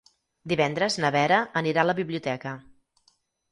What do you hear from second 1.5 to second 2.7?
anirà a la biblioteca.